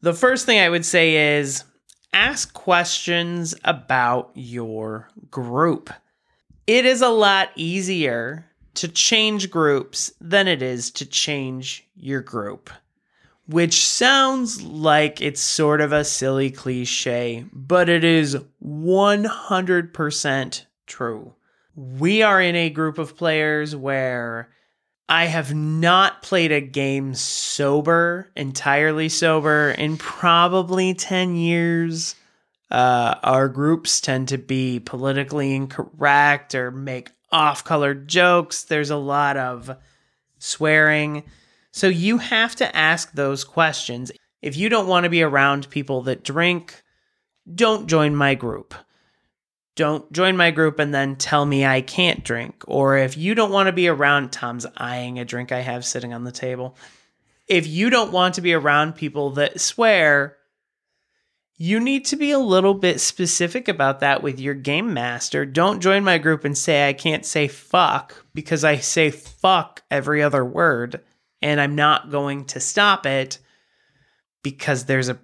the 0.00 0.14
first 0.14 0.46
thing 0.46 0.60
I 0.60 0.68
would 0.68 0.84
say 0.84 1.38
is 1.38 1.64
ask 2.12 2.52
questions 2.54 3.54
about 3.64 4.30
your 4.34 5.08
group. 5.30 5.90
It 6.66 6.86
is 6.86 7.02
a 7.02 7.08
lot 7.08 7.50
easier 7.56 8.46
to 8.74 8.88
change 8.88 9.50
groups 9.50 10.12
than 10.20 10.48
it 10.48 10.62
is 10.62 10.90
to 10.92 11.06
change 11.06 11.86
your 11.96 12.20
group, 12.20 12.70
which 13.48 13.86
sounds 13.86 14.62
like 14.62 15.20
it's 15.20 15.40
sort 15.40 15.80
of 15.80 15.92
a 15.92 16.04
silly 16.04 16.50
cliche, 16.50 17.44
but 17.52 17.88
it 17.88 18.04
is 18.04 18.36
100% 18.64 20.66
true 20.86 21.34
we 21.76 22.22
are 22.22 22.40
in 22.40 22.56
a 22.56 22.70
group 22.70 22.98
of 22.98 23.16
players 23.16 23.76
where 23.76 24.48
I 25.08 25.26
have 25.26 25.54
not 25.54 26.22
played 26.22 26.50
a 26.50 26.60
game 26.60 27.14
sober, 27.14 28.30
entirely 28.34 29.10
sober, 29.10 29.70
in 29.70 29.98
probably 29.98 30.94
10 30.94 31.36
years. 31.36 32.16
Uh, 32.70 33.14
our 33.22 33.48
groups 33.48 34.00
tend 34.00 34.28
to 34.28 34.38
be 34.38 34.80
politically 34.80 35.54
incorrect 35.54 36.54
or 36.54 36.70
make 36.70 37.10
off 37.30 37.62
color 37.62 37.94
jokes. 37.94 38.64
There's 38.64 38.90
a 38.90 38.96
lot 38.96 39.36
of 39.36 39.76
swearing. 40.38 41.24
So 41.76 41.88
you 41.88 42.18
have 42.18 42.56
to 42.56 42.76
ask 42.76 43.12
those 43.12 43.44
questions. 43.44 44.10
If 44.42 44.56
you 44.56 44.68
don't 44.68 44.88
want 44.88 45.04
to 45.04 45.10
be 45.10 45.22
around 45.22 45.70
people 45.70 46.02
that 46.02 46.24
drink, 46.24 46.82
don't 47.54 47.86
join 47.86 48.16
my 48.16 48.34
group 48.34 48.74
don't 49.76 50.10
join 50.10 50.36
my 50.36 50.50
group 50.50 50.78
and 50.78 50.92
then 50.92 51.16
tell 51.16 51.44
me 51.44 51.64
I 51.64 51.82
can't 51.82 52.24
drink. 52.24 52.64
Or 52.66 52.96
if 52.96 53.16
you 53.16 53.34
don't 53.34 53.52
want 53.52 53.66
to 53.66 53.72
be 53.72 53.88
around, 53.88 54.32
Tom's 54.32 54.66
eyeing 54.76 55.18
a 55.18 55.24
drink 55.24 55.52
I 55.52 55.60
have 55.60 55.84
sitting 55.84 56.14
on 56.14 56.24
the 56.24 56.32
table. 56.32 56.76
If 57.46 57.66
you 57.66 57.90
don't 57.90 58.10
want 58.10 58.34
to 58.34 58.40
be 58.40 58.54
around 58.54 58.96
people 58.96 59.30
that 59.32 59.60
swear, 59.60 60.38
you 61.58 61.78
need 61.78 62.06
to 62.06 62.16
be 62.16 62.30
a 62.30 62.38
little 62.38 62.74
bit 62.74 63.00
specific 63.00 63.68
about 63.68 64.00
that 64.00 64.22
with 64.22 64.40
your 64.40 64.54
game 64.54 64.94
master. 64.94 65.44
Don't 65.44 65.80
join 65.80 66.02
my 66.02 66.18
group 66.18 66.44
and 66.44 66.56
say 66.56 66.88
I 66.88 66.92
can't 66.94 67.24
say 67.24 67.46
fuck 67.46 68.24
because 68.34 68.64
I 68.64 68.78
say 68.78 69.10
fuck 69.10 69.82
every 69.90 70.22
other 70.22 70.44
word 70.44 71.02
and 71.42 71.60
I'm 71.60 71.74
not 71.74 72.10
going 72.10 72.44
to 72.46 72.60
stop 72.60 73.06
it 73.06 73.38
because 74.42 74.84
there's 74.84 75.08
a 75.08 75.18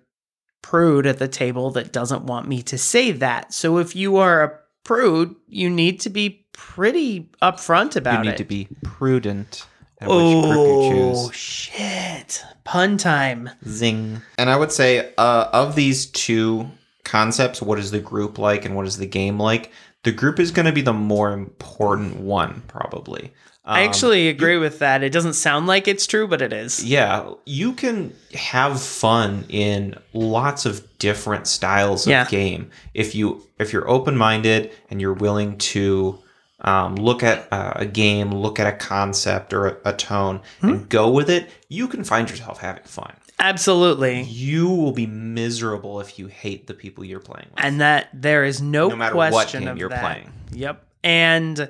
prude 0.62 1.06
at 1.06 1.18
the 1.18 1.28
table 1.28 1.70
that 1.72 1.92
doesn't 1.92 2.24
want 2.24 2.48
me 2.48 2.62
to 2.62 2.78
say 2.78 3.12
that. 3.12 3.52
So 3.52 3.78
if 3.78 3.94
you 3.94 4.16
are 4.16 4.44
a 4.44 4.58
prude, 4.84 5.34
you 5.48 5.68
need 5.68 6.00
to 6.00 6.10
be 6.10 6.46
pretty 6.52 7.30
upfront 7.42 7.96
about 7.96 8.14
it. 8.14 8.18
You 8.18 8.24
need 8.24 8.34
it. 8.34 8.38
to 8.38 8.44
be 8.44 8.68
prudent 8.82 9.66
at 10.00 10.08
which 10.08 10.44
group 10.44 10.56
you 10.56 10.90
choose. 10.90 11.18
oh 11.18 11.30
shit! 11.32 12.44
Pun 12.64 12.96
time. 12.96 13.50
Zing. 13.66 14.22
And 14.38 14.50
I 14.50 14.56
would 14.56 14.72
say, 14.72 15.12
uh, 15.18 15.48
of 15.52 15.74
these 15.74 16.06
two 16.06 16.70
concepts, 17.04 17.60
what 17.62 17.78
is 17.78 17.90
the 17.90 18.00
group 18.00 18.38
like 18.38 18.64
and 18.64 18.74
what 18.74 18.86
is 18.86 18.98
the 18.98 19.06
game 19.06 19.38
like? 19.38 19.72
The 20.04 20.12
group 20.12 20.40
is 20.40 20.50
going 20.50 20.66
to 20.66 20.72
be 20.72 20.82
the 20.82 20.92
more 20.92 21.32
important 21.32 22.16
one, 22.16 22.62
probably. 22.66 23.32
I 23.64 23.82
Um, 23.84 23.88
actually 23.88 24.28
agree 24.28 24.56
with 24.58 24.80
that. 24.80 25.04
It 25.04 25.10
doesn't 25.12 25.34
sound 25.34 25.68
like 25.68 25.86
it's 25.86 26.06
true, 26.06 26.26
but 26.26 26.42
it 26.42 26.52
is. 26.52 26.84
yeah, 26.84 27.30
you 27.46 27.72
can 27.74 28.12
have 28.34 28.82
fun 28.82 29.44
in 29.48 29.94
lots 30.12 30.66
of 30.66 30.82
different 30.98 31.46
styles 31.46 32.06
of 32.06 32.10
Yeah. 32.10 32.24
game 32.26 32.70
if 32.94 33.14
you 33.14 33.46
if 33.60 33.72
you're 33.72 33.88
open 33.88 34.16
minded 34.16 34.72
and 34.90 35.00
you're 35.00 35.12
willing 35.14 35.56
to 35.58 36.18
um, 36.64 36.94
look 36.96 37.22
at 37.24 37.46
uh, 37.52 37.72
a 37.76 37.86
game, 37.86 38.30
look 38.32 38.58
at 38.60 38.66
a 38.68 38.72
concept 38.76 39.52
or 39.52 39.66
a, 39.66 39.76
a 39.86 39.92
tone, 39.92 40.40
Hmm? 40.60 40.68
and 40.68 40.88
go 40.88 41.10
with 41.10 41.28
it. 41.30 41.48
You 41.68 41.86
can 41.88 42.02
find 42.04 42.28
yourself 42.30 42.60
having 42.60 42.84
fun. 42.84 43.12
Absolutely. 43.40 44.22
You 44.22 44.68
will 44.70 44.92
be 44.92 45.06
miserable 45.06 46.00
if 46.00 46.18
you 46.20 46.28
hate 46.28 46.68
the 46.68 46.74
people 46.74 47.04
you're 47.04 47.18
playing 47.20 47.48
with. 47.54 47.64
And 47.64 47.80
that 47.80 48.08
there 48.12 48.44
is 48.44 48.60
no, 48.62 48.88
No 48.88 48.96
matter 48.96 49.14
what 49.16 49.32
question 49.32 49.62
game 49.64 49.68
of 49.70 49.78
you're 49.78 49.88
that. 49.88 50.00
playing. 50.00 50.32
Yep. 50.52 50.84
And 51.02 51.68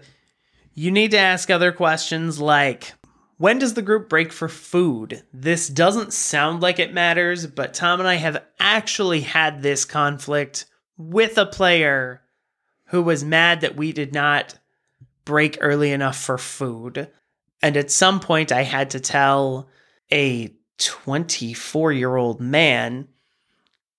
you 0.75 0.91
need 0.91 1.11
to 1.13 1.19
ask 1.19 1.51
other 1.51 1.73
questions 1.73 2.41
like 2.41 2.93
when 3.39 3.59
does 3.59 3.75
the 3.75 3.83
group 3.83 4.09
break 4.09 4.33
for 4.33 4.49
food? 4.49 5.25
This 5.33 5.69
doesn't 5.69 6.13
sound 6.13 6.63
like 6.63 6.79
it 6.79 6.95
matters, 6.95 7.47
but 7.47 7.75
Tom 7.75 7.99
and 7.99 8.09
I 8.09 8.15
have 8.15 8.43
actually 8.61 9.23
had 9.23 9.63
this 9.63 9.85
conflict 9.85 10.67
with 10.97 11.37
a 11.39 11.47
player 11.47 12.23
who 12.87 13.03
was 13.03 13.25
mad 13.25 13.63
that 13.63 13.75
we 13.75 13.93
did 13.93 14.15
not 14.15 14.59
break 15.25 15.59
early 15.61 15.91
enough 15.91 16.17
for 16.17 16.39
food. 16.39 17.09
And 17.63 17.77
at 17.77 17.91
some 17.91 18.21
point, 18.21 18.53
I 18.53 18.63
had 18.63 18.91
to 18.91 19.01
tell 19.01 19.69
a 20.13 20.55
24 20.79 21.93
year 21.93 22.15
old 22.17 22.41
man 22.41 23.09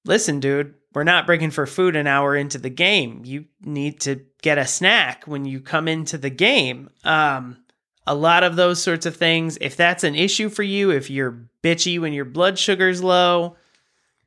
listen, 0.06 0.40
dude, 0.40 0.76
we're 0.94 1.04
not 1.04 1.26
breaking 1.26 1.52
for 1.52 1.66
food 1.66 1.96
an 1.96 2.08
hour 2.08 2.36
into 2.36 2.58
the 2.58 2.70
game. 2.70 3.22
You 3.26 3.46
need 3.62 4.00
to 4.02 4.22
get 4.42 4.58
a 4.58 4.66
snack 4.68 5.24
when 5.26 5.46
you 5.46 5.60
come 5.60 5.88
into 5.88 6.18
the 6.18 6.30
game. 6.30 6.90
Um, 7.04 7.58
a 8.06 8.14
lot 8.16 8.44
of 8.44 8.56
those 8.56 8.82
sorts 8.82 9.06
of 9.06 9.16
things. 9.16 9.58
If 9.62 9.76
that's 9.78 10.04
an 10.04 10.16
issue 10.16 10.50
for 10.50 10.64
you, 10.64 10.92
if 10.92 11.10
you're 11.10 11.48
bitchy 11.64 12.00
when 12.00 12.14
your 12.14 12.26
blood 12.26 12.60
sugar's 12.60 13.02
low, 13.02 13.56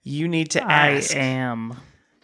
you 0.03 0.29
need 0.29 0.51
to 0.53 0.65
I 0.65 1.03
am. 1.15 1.77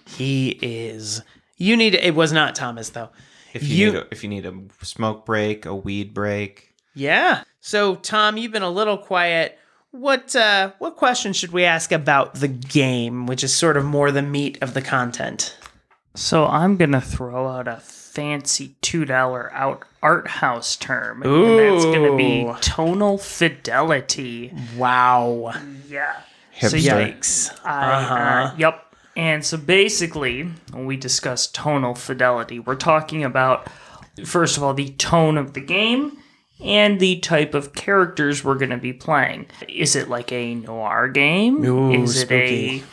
He 0.06 0.50
is. 0.62 1.22
You 1.56 1.76
need. 1.76 1.94
It 1.94 2.14
was 2.14 2.32
not 2.32 2.54
Thomas 2.54 2.90
though. 2.90 3.10
if 3.54 3.62
you, 3.62 3.76
you- 3.76 3.92
need 3.92 3.98
a, 3.98 4.06
if 4.10 4.22
you 4.22 4.28
need 4.30 4.46
a 4.46 4.54
smoke 4.82 5.26
break, 5.26 5.66
a 5.66 5.74
weed 5.74 6.14
break, 6.14 6.74
Yeah. 6.94 7.44
So 7.60 7.94
Tom, 7.96 8.36
you've 8.38 8.52
been 8.52 8.62
a 8.62 8.70
little 8.70 8.98
quiet. 8.98 9.58
What 9.92 10.34
uh, 10.34 10.72
what 10.78 10.96
question 10.96 11.34
should 11.34 11.52
we 11.52 11.64
ask 11.64 11.92
about 11.92 12.36
the 12.36 12.48
game, 12.48 13.26
which 13.26 13.44
is 13.44 13.52
sort 13.54 13.76
of 13.76 13.84
more 13.84 14.10
the 14.10 14.22
meat 14.22 14.56
of 14.62 14.72
the 14.72 14.80
content? 14.80 15.54
So 16.14 16.46
I'm 16.46 16.78
gonna 16.78 17.00
throw 17.00 17.46
out 17.46 17.68
a 17.68 17.76
fancy 17.76 18.74
two 18.80 19.04
dollar 19.04 19.52
out 19.52 19.84
art 20.02 20.28
house 20.28 20.76
term, 20.76 21.22
and 21.22 21.58
that's 21.58 21.84
gonna 21.84 22.16
be 22.16 22.50
tonal 22.62 23.18
fidelity. 23.18 24.54
Wow. 24.78 25.52
Yeah. 25.86 26.20
So 26.58 26.68
Hipster. 26.68 26.82
yeah, 26.82 27.08
Yikes. 27.08 27.52
Uh-huh. 27.62 28.14
uh, 28.14 28.54
yep. 28.56 28.94
And 29.14 29.44
so 29.44 29.58
basically, 29.58 30.44
when 30.72 30.86
we 30.86 30.96
discuss 30.96 31.46
tonal 31.48 31.94
fidelity, 31.94 32.58
we're 32.58 32.76
talking 32.76 33.24
about 33.24 33.68
first 34.24 34.56
of 34.56 34.62
all 34.62 34.72
the 34.72 34.88
tone 34.92 35.36
of 35.36 35.52
the 35.52 35.60
game 35.60 36.16
and 36.62 37.00
the 37.00 37.18
type 37.20 37.54
of 37.54 37.74
characters 37.74 38.44
we're 38.44 38.54
going 38.54 38.70
to 38.70 38.76
be 38.78 38.92
playing. 38.92 39.46
Is 39.68 39.96
it 39.96 40.08
like 40.08 40.32
a 40.32 40.54
noir 40.54 41.08
game? 41.08 41.64
Ooh, 41.64 41.92
Is 42.04 42.20
spooky. 42.20 42.76
it 42.78 42.84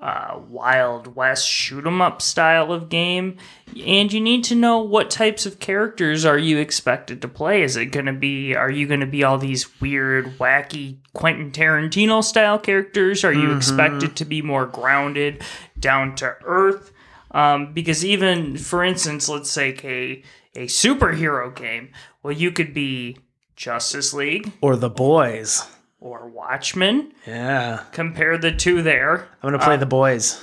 uh, 0.00 0.38
Wild 0.48 1.16
West 1.16 1.46
shoot 1.48 1.84
'em 1.86 2.00
up 2.00 2.22
style 2.22 2.72
of 2.72 2.88
game, 2.88 3.36
and 3.84 4.12
you 4.12 4.20
need 4.20 4.44
to 4.44 4.54
know 4.54 4.78
what 4.78 5.10
types 5.10 5.44
of 5.44 5.58
characters 5.58 6.24
are 6.24 6.38
you 6.38 6.58
expected 6.58 7.20
to 7.22 7.28
play. 7.28 7.62
Is 7.62 7.76
it 7.76 7.86
going 7.86 8.06
to 8.06 8.12
be? 8.12 8.54
Are 8.54 8.70
you 8.70 8.86
going 8.86 9.00
to 9.00 9.06
be 9.06 9.24
all 9.24 9.38
these 9.38 9.80
weird, 9.80 10.38
wacky 10.38 10.98
Quentin 11.14 11.50
Tarantino 11.50 12.22
style 12.22 12.58
characters? 12.58 13.24
Are 13.24 13.32
you 13.32 13.56
expected 13.56 14.14
to 14.16 14.24
be 14.24 14.40
more 14.40 14.66
grounded, 14.66 15.42
down 15.78 16.14
to 16.16 16.36
earth? 16.44 16.92
Um, 17.32 17.72
because 17.72 18.04
even, 18.04 18.56
for 18.56 18.84
instance, 18.84 19.28
let's 19.28 19.50
say 19.50 19.76
a 19.82 20.22
a 20.54 20.66
superhero 20.66 21.54
game. 21.54 21.90
Well, 22.22 22.32
you 22.32 22.50
could 22.52 22.74
be 22.74 23.16
Justice 23.56 24.12
League 24.12 24.52
Or 24.60 24.76
the 24.76 24.90
boys. 24.90 25.66
or 26.00 26.28
Watchmen. 26.28 27.12
Yeah. 27.26 27.82
Compare 27.92 28.38
the 28.38 28.52
two 28.52 28.82
there. 28.82 29.28
I'm 29.42 29.50
going 29.50 29.52
to 29.58 29.64
play 29.64 29.76
the 29.76 29.86
boys. 29.86 30.42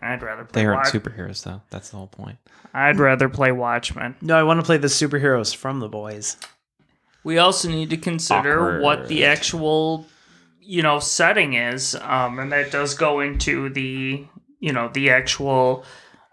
I'd 0.00 0.22
rather 0.22 0.44
play 0.44 0.62
They 0.62 0.66
aren't 0.66 0.78
Watch- 0.84 0.92
superheroes, 0.92 1.44
though. 1.44 1.62
That's 1.70 1.90
the 1.90 1.96
whole 1.96 2.08
point. 2.08 2.38
I'd 2.74 2.98
rather 2.98 3.28
play 3.28 3.52
Watchmen. 3.52 4.16
No, 4.22 4.36
I 4.36 4.42
want 4.42 4.58
to 4.58 4.66
play 4.66 4.78
the 4.78 4.88
superheroes 4.88 5.54
from 5.54 5.78
the 5.80 5.88
boys. 5.88 6.36
We 7.22 7.38
also 7.38 7.68
need 7.68 7.90
to 7.90 7.96
consider 7.96 8.80
what 8.80 9.06
the 9.08 9.24
actual, 9.26 10.06
you 10.60 10.82
know, 10.82 10.98
setting 10.98 11.52
is, 11.54 11.94
um, 11.94 12.38
and 12.40 12.50
that 12.50 12.72
does 12.72 12.94
go 12.94 13.20
into 13.20 13.68
the, 13.68 14.26
you 14.58 14.72
know, 14.72 14.88
the 14.92 15.10
actual 15.10 15.84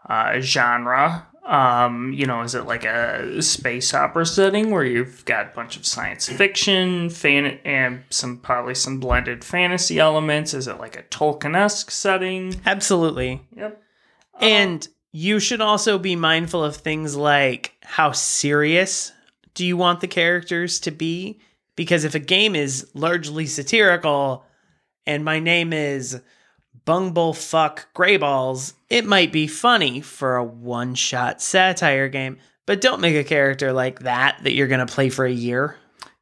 uh, 0.09 0.39
genre. 0.39 1.27
Um, 1.49 2.13
you 2.13 2.27
know, 2.27 2.43
is 2.43 2.53
it 2.53 2.67
like 2.67 2.85
a 2.85 3.41
space 3.41 3.91
opera 3.91 4.23
setting 4.23 4.69
where 4.69 4.85
you've 4.85 5.25
got 5.25 5.47
a 5.47 5.55
bunch 5.55 5.77
of 5.77 5.85
science 5.85 6.29
fiction, 6.29 7.09
fan, 7.09 7.57
and 7.65 8.03
some 8.11 8.37
probably 8.37 8.75
some 8.75 8.99
blended 8.99 9.43
fantasy 9.43 9.97
elements? 9.97 10.53
Is 10.53 10.67
it 10.67 10.77
like 10.77 10.95
a 10.95 11.01
Tolkien-esque 11.01 11.89
setting? 11.89 12.61
Absolutely. 12.67 13.41
Yep. 13.55 13.81
And 14.39 14.87
you 15.11 15.39
should 15.39 15.59
also 15.59 15.97
be 15.97 16.15
mindful 16.15 16.63
of 16.63 16.75
things 16.75 17.15
like 17.15 17.73
how 17.81 18.11
serious 18.11 19.11
do 19.55 19.65
you 19.65 19.75
want 19.75 20.01
the 20.01 20.07
characters 20.07 20.79
to 20.81 20.91
be? 20.91 21.39
Because 21.75 22.03
if 22.03 22.13
a 22.13 22.19
game 22.19 22.55
is 22.55 22.91
largely 22.93 23.47
satirical 23.47 24.45
and 25.07 25.25
my 25.25 25.39
name 25.39 25.73
is 25.73 26.21
Bungbullfuck 26.89 27.85
Greyballs, 27.95 28.73
it 28.89 29.05
might 29.05 29.31
be 29.31 29.45
funny 29.45 30.01
for 30.01 30.37
a 30.37 30.43
one 30.43 30.95
shot 30.95 31.39
satire 31.39 32.09
game, 32.09 32.39
but 32.65 32.81
don't 32.81 32.99
make 32.99 33.15
a 33.15 33.23
character 33.23 33.71
like 33.71 33.99
that 33.99 34.39
that 34.43 34.53
you're 34.53 34.65
going 34.65 34.83
to 34.83 34.91
play 34.91 35.09
for 35.09 35.23
a 35.23 35.31
year. 35.31 35.75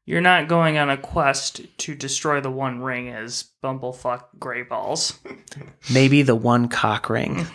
You're 0.05 0.19
not 0.19 0.49
going 0.49 0.77
on 0.77 0.89
a 0.89 0.97
quest 0.97 1.61
to 1.77 1.95
destroy 1.95 2.41
the 2.41 2.51
One 2.51 2.81
Ring 2.81 3.07
as 3.07 3.45
Bumblefuck 3.63 4.25
Grey 4.39 4.63
Balls. 4.63 5.17
Maybe 5.93 6.21
the 6.21 6.35
one 6.35 6.67
cock 6.67 7.09
ring. 7.09 7.47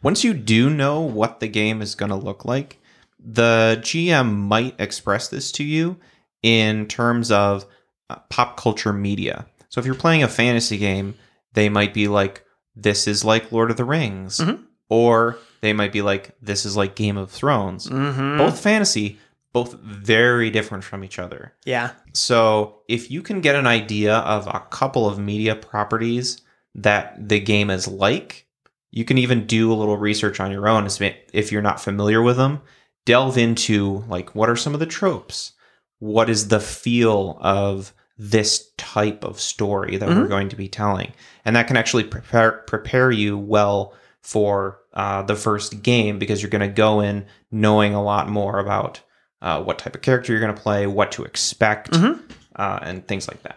Once 0.00 0.22
you 0.22 0.32
do 0.32 0.70
know 0.70 1.00
what 1.00 1.40
the 1.40 1.48
game 1.48 1.82
is 1.82 1.96
going 1.96 2.10
to 2.10 2.14
look 2.14 2.44
like, 2.44 2.78
the 3.18 3.78
GM 3.80 4.36
might 4.36 4.76
express 4.78 5.26
this 5.26 5.50
to 5.50 5.64
you 5.64 5.96
in 6.44 6.86
terms 6.86 7.32
of 7.32 7.66
uh, 8.08 8.14
pop 8.28 8.56
culture 8.56 8.92
media. 8.92 9.46
So 9.70 9.80
if 9.80 9.86
you're 9.86 9.96
playing 9.96 10.22
a 10.22 10.28
fantasy 10.28 10.78
game, 10.78 11.16
they 11.54 11.68
might 11.68 11.94
be 11.94 12.08
like, 12.08 12.44
this 12.76 13.06
is 13.06 13.24
like 13.24 13.52
Lord 13.52 13.70
of 13.70 13.76
the 13.76 13.84
Rings. 13.84 14.38
Mhm. 14.38 14.64
Or 14.88 15.38
they 15.60 15.72
might 15.72 15.92
be 15.92 16.02
like, 16.02 16.34
this 16.42 16.66
is 16.66 16.76
like 16.76 16.96
Game 16.96 17.16
of 17.16 17.30
Thrones. 17.30 17.86
Mm-hmm. 17.86 18.38
Both 18.38 18.60
fantasy, 18.60 19.18
both 19.52 19.74
very 19.80 20.50
different 20.50 20.84
from 20.84 21.04
each 21.04 21.18
other. 21.18 21.52
Yeah. 21.64 21.90
So, 22.12 22.80
if 22.88 23.10
you 23.10 23.22
can 23.22 23.40
get 23.40 23.54
an 23.56 23.66
idea 23.66 24.16
of 24.16 24.46
a 24.46 24.64
couple 24.70 25.06
of 25.06 25.18
media 25.18 25.54
properties 25.54 26.40
that 26.74 27.28
the 27.28 27.40
game 27.40 27.70
is 27.70 27.86
like, 27.86 28.46
you 28.90 29.04
can 29.04 29.18
even 29.18 29.46
do 29.46 29.72
a 29.72 29.74
little 29.74 29.96
research 29.96 30.40
on 30.40 30.50
your 30.50 30.68
own 30.68 30.88
if 31.32 31.52
you're 31.52 31.62
not 31.62 31.80
familiar 31.80 32.22
with 32.22 32.36
them. 32.36 32.60
Delve 33.06 33.38
into 33.38 34.04
like 34.08 34.34
what 34.34 34.50
are 34.50 34.56
some 34.56 34.74
of 34.74 34.80
the 34.80 34.86
tropes? 34.86 35.52
What 36.00 36.28
is 36.30 36.48
the 36.48 36.60
feel 36.60 37.38
of 37.40 37.94
this 38.22 38.70
type 38.76 39.24
of 39.24 39.40
story 39.40 39.96
that 39.96 40.08
we're 40.08 40.28
going 40.28 40.50
to 40.50 40.56
be 40.56 40.68
telling? 40.68 41.12
And 41.44 41.56
that 41.56 41.66
can 41.66 41.76
actually 41.78 42.04
prepare 42.04 42.52
prepare 42.66 43.10
you 43.10 43.38
well 43.38 43.94
for 44.20 44.78
uh, 44.92 45.22
the 45.22 45.34
first 45.36 45.82
game 45.82 46.18
because 46.18 46.42
you're 46.42 46.50
going 46.50 46.60
to 46.68 46.74
go 46.74 47.00
in 47.00 47.24
knowing 47.50 47.94
a 47.94 48.02
lot 48.02 48.28
more 48.28 48.58
about 48.58 49.00
uh, 49.40 49.62
what 49.62 49.78
type 49.78 49.94
of 49.94 50.02
character 50.02 50.32
you're 50.32 50.40
going 50.42 50.54
to 50.54 50.60
play, 50.62 50.86
what 50.86 51.12
to 51.12 51.24
expect, 51.24 51.92
Mhm. 51.92 52.20
uh, 52.56 52.78
and 52.82 53.08
things 53.08 53.26
like 53.26 53.42
that. 53.44 53.56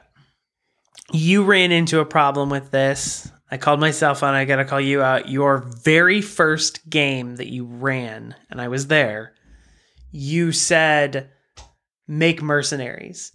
you 1.11 1.43
ran 1.43 1.71
into 1.71 1.99
a 1.99 2.05
problem 2.05 2.49
with 2.49 2.71
this. 2.71 3.29
I 3.51 3.57
called 3.57 3.79
myself 3.81 4.23
on. 4.23 4.33
I 4.33 4.45
got 4.45 4.55
to 4.55 4.65
call 4.65 4.79
you 4.79 5.01
out. 5.03 5.27
Your 5.29 5.57
very 5.83 6.21
first 6.21 6.89
game 6.89 7.35
that 7.35 7.49
you 7.51 7.65
ran, 7.65 8.33
and 8.49 8.59
I 8.61 8.67
was 8.69 8.87
there. 8.87 9.33
You 10.11 10.51
said 10.53 11.29
make 12.07 12.41
mercenaries, 12.41 13.31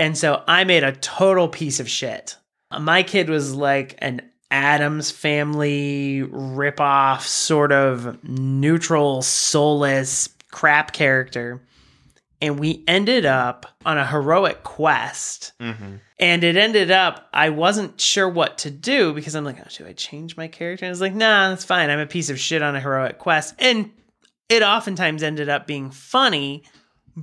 and 0.00 0.18
so 0.18 0.42
I 0.48 0.64
made 0.64 0.82
a 0.82 0.92
total 0.92 1.46
piece 1.46 1.78
of 1.78 1.88
shit. 1.88 2.36
My 2.76 3.04
kid 3.04 3.28
was 3.30 3.54
like 3.54 3.94
an 3.98 4.22
Addams 4.50 5.12
family 5.12 6.22
ripoff, 6.28 7.20
sort 7.20 7.70
of 7.70 8.18
neutral, 8.24 9.22
soulless 9.22 10.28
crap 10.50 10.92
character. 10.92 11.62
And 12.42 12.58
we 12.58 12.82
ended 12.88 13.26
up 13.26 13.66
on 13.84 13.98
a 13.98 14.06
heroic 14.06 14.62
quest 14.62 15.52
Mm-hmm. 15.60 15.96
and 16.18 16.42
it 16.42 16.56
ended 16.56 16.90
up, 16.90 17.28
I 17.34 17.50
wasn't 17.50 18.00
sure 18.00 18.28
what 18.28 18.58
to 18.58 18.70
do 18.70 19.12
because 19.12 19.34
I'm 19.34 19.44
like, 19.44 19.58
oh, 19.60 19.68
should 19.68 19.86
I 19.86 19.92
change 19.92 20.36
my 20.36 20.48
character? 20.48 20.86
And 20.86 20.90
I 20.90 20.92
was 20.92 21.02
like, 21.02 21.14
nah, 21.14 21.50
that's 21.50 21.64
fine. 21.64 21.90
I'm 21.90 21.98
a 21.98 22.06
piece 22.06 22.30
of 22.30 22.40
shit 22.40 22.62
on 22.62 22.74
a 22.74 22.80
heroic 22.80 23.18
quest. 23.18 23.54
And 23.58 23.90
it 24.48 24.62
oftentimes 24.62 25.22
ended 25.22 25.48
up 25.50 25.66
being 25.66 25.90
funny. 25.90 26.64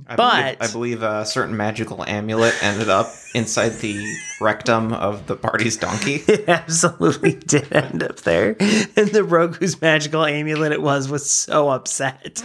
I 0.06 0.16
But- 0.16 0.42
believe, 0.42 0.56
I 0.60 0.72
believe 0.72 1.02
a 1.02 1.24
certain 1.26 1.56
magical 1.56 2.04
amulet 2.04 2.54
ended 2.62 2.88
up 2.88 3.12
inside 3.34 3.70
the 3.80 4.04
rectum 4.40 4.92
of 4.92 5.26
the 5.26 5.36
party's 5.36 5.76
donkey. 5.76 6.22
It 6.28 6.48
absolutely 6.48 7.32
did 7.46 7.72
end 7.72 8.02
up 8.02 8.20
there. 8.20 8.56
And 8.60 9.08
the 9.08 9.24
rogue 9.24 9.56
whose 9.56 9.80
magical 9.80 10.24
amulet 10.24 10.72
it 10.72 10.82
was 10.82 11.08
was 11.08 11.28
so 11.28 11.70
upset. 11.70 12.42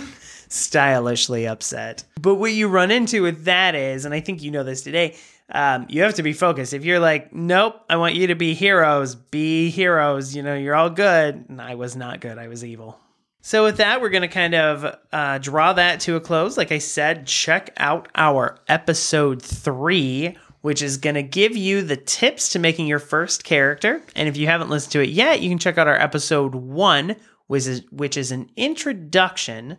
Stylishly 0.49 1.47
upset. 1.47 2.03
But 2.21 2.35
what 2.35 2.53
you 2.53 2.67
run 2.67 2.91
into 2.91 3.23
with 3.23 3.45
that 3.45 3.75
is, 3.75 4.05
and 4.05 4.13
I 4.13 4.19
think 4.19 4.41
you 4.43 4.51
know 4.51 4.63
this 4.63 4.81
today, 4.83 5.15
um, 5.51 5.85
you 5.89 6.03
have 6.03 6.13
to 6.15 6.23
be 6.23 6.31
focused. 6.33 6.73
If 6.73 6.85
you're 6.85 6.99
like, 6.99 7.33
nope, 7.33 7.75
I 7.89 7.97
want 7.97 8.15
you 8.15 8.27
to 8.27 8.35
be 8.35 8.53
heroes, 8.53 9.15
be 9.15 9.69
heroes, 9.69 10.35
you 10.35 10.43
know, 10.43 10.55
you're 10.55 10.75
all 10.75 10.89
good. 10.91 11.45
And 11.49 11.59
I 11.61 11.75
was 11.75 11.95
not 11.95 12.21
good, 12.21 12.37
I 12.37 12.47
was 12.47 12.63
evil. 12.63 12.99
So, 13.45 13.65
with 13.65 13.75
that, 13.77 13.99
we're 13.99 14.09
going 14.09 14.21
to 14.21 14.29
kind 14.29 14.55
of 14.55 14.95
uh, 15.11 15.37
draw 15.37 15.73
that 15.73 15.99
to 16.01 16.15
a 16.15 16.21
close. 16.21 16.55
Like 16.55 16.71
I 16.71 16.77
said, 16.77 17.27
check 17.27 17.71
out 17.75 18.07
our 18.15 18.57
episode 18.69 19.41
three, 19.41 20.37
which 20.61 20.81
is 20.81 20.95
going 20.95 21.15
to 21.15 21.23
give 21.23 21.57
you 21.57 21.81
the 21.81 21.97
tips 21.97 22.47
to 22.53 22.59
making 22.59 22.87
your 22.87 22.99
first 22.99 23.43
character. 23.43 24.01
And 24.15 24.29
if 24.29 24.37
you 24.37 24.47
haven't 24.47 24.69
listened 24.69 24.93
to 24.93 25.01
it 25.01 25.09
yet, 25.09 25.41
you 25.41 25.49
can 25.49 25.57
check 25.57 25.77
out 25.77 25.89
our 25.89 25.99
episode 25.99 26.55
one, 26.55 27.17
which 27.47 27.67
is, 27.67 27.83
which 27.91 28.15
is 28.15 28.31
an 28.31 28.49
introduction 28.55 29.77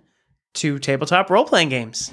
to 0.56 0.78
tabletop 0.78 1.30
role 1.30 1.46
playing 1.46 1.70
games. 1.70 2.12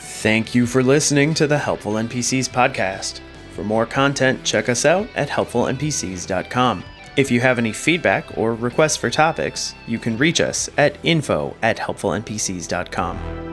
Thank 0.00 0.56
you 0.56 0.66
for 0.66 0.82
listening 0.82 1.34
to 1.34 1.46
the 1.46 1.58
Helpful 1.58 1.92
NPCs 1.92 2.50
podcast. 2.50 3.20
For 3.52 3.62
more 3.62 3.86
content, 3.86 4.42
check 4.42 4.68
us 4.68 4.84
out 4.84 5.08
at 5.14 5.28
helpfulnpcs.com. 5.28 6.82
If 7.14 7.30
you 7.30 7.40
have 7.40 7.58
any 7.58 7.72
feedback 7.72 8.38
or 8.38 8.54
requests 8.54 8.96
for 8.96 9.10
topics, 9.10 9.74
you 9.86 9.98
can 9.98 10.16
reach 10.16 10.40
us 10.40 10.70
at 10.78 10.96
info 11.02 11.54
at 11.62 11.76
helpfulnpcs.com. 11.76 13.51